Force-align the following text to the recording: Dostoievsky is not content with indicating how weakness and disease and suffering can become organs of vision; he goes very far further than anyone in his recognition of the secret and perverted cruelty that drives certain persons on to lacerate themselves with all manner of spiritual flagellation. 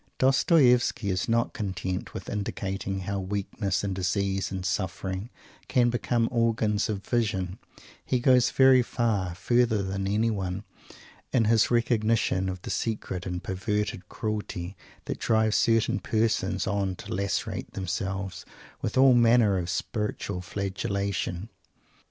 Dostoievsky 0.17 1.11
is 1.11 1.29
not 1.29 1.53
content 1.53 2.11
with 2.15 2.27
indicating 2.27 3.01
how 3.01 3.19
weakness 3.19 3.83
and 3.83 3.93
disease 3.93 4.51
and 4.51 4.65
suffering 4.65 5.29
can 5.67 5.91
become 5.91 6.27
organs 6.31 6.89
of 6.89 7.05
vision; 7.05 7.59
he 8.03 8.19
goes 8.19 8.49
very 8.49 8.81
far 8.81 9.35
further 9.35 9.83
than 9.83 10.07
anyone 10.07 10.63
in 11.31 11.45
his 11.45 11.69
recognition 11.69 12.49
of 12.49 12.63
the 12.63 12.71
secret 12.71 13.27
and 13.27 13.43
perverted 13.43 14.09
cruelty 14.09 14.75
that 15.05 15.19
drives 15.19 15.55
certain 15.57 15.99
persons 15.99 16.65
on 16.65 16.95
to 16.95 17.13
lacerate 17.13 17.71
themselves 17.73 18.43
with 18.81 18.97
all 18.97 19.13
manner 19.13 19.59
of 19.59 19.69
spiritual 19.69 20.41
flagellation. 20.41 21.47